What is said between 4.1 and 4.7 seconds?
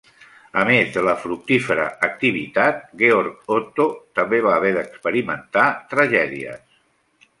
també va